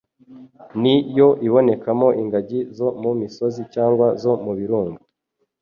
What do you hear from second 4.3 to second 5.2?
mu birunga.